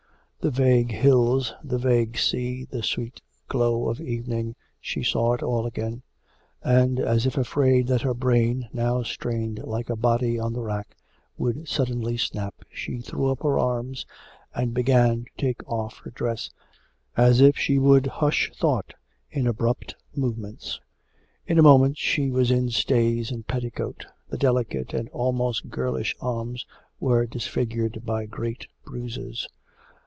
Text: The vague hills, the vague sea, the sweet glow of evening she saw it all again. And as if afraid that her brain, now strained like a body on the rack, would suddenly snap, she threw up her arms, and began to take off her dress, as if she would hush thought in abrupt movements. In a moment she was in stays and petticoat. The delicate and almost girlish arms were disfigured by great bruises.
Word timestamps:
The 0.43 0.49
vague 0.49 0.91
hills, 0.91 1.53
the 1.63 1.77
vague 1.77 2.17
sea, 2.17 2.65
the 2.65 2.81
sweet 2.81 3.21
glow 3.47 3.87
of 3.87 4.01
evening 4.01 4.55
she 4.79 5.03
saw 5.03 5.33
it 5.33 5.43
all 5.43 5.67
again. 5.67 6.01
And 6.63 6.99
as 6.99 7.27
if 7.27 7.37
afraid 7.37 7.85
that 7.89 8.01
her 8.01 8.15
brain, 8.15 8.67
now 8.73 9.03
strained 9.03 9.59
like 9.61 9.87
a 9.87 9.95
body 9.95 10.39
on 10.39 10.53
the 10.53 10.63
rack, 10.63 10.97
would 11.37 11.67
suddenly 11.67 12.17
snap, 12.17 12.55
she 12.71 13.01
threw 13.01 13.29
up 13.29 13.43
her 13.43 13.59
arms, 13.59 14.03
and 14.51 14.73
began 14.73 15.25
to 15.25 15.29
take 15.37 15.61
off 15.71 15.99
her 16.03 16.09
dress, 16.09 16.49
as 17.15 17.39
if 17.39 17.55
she 17.55 17.77
would 17.77 18.07
hush 18.07 18.51
thought 18.51 18.95
in 19.29 19.45
abrupt 19.45 19.93
movements. 20.15 20.79
In 21.45 21.59
a 21.59 21.63
moment 21.63 21.99
she 21.99 22.31
was 22.31 22.49
in 22.49 22.69
stays 22.71 23.29
and 23.29 23.45
petticoat. 23.45 24.07
The 24.27 24.39
delicate 24.39 24.91
and 24.91 25.07
almost 25.09 25.69
girlish 25.69 26.15
arms 26.19 26.65
were 26.99 27.27
disfigured 27.27 28.01
by 28.05 28.25
great 28.25 28.65
bruises. 28.83 29.47